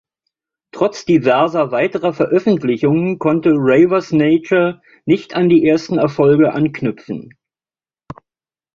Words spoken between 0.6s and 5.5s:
Trotz diverser weiterer Veröffentlichungen konnte Raver’s Nature nicht an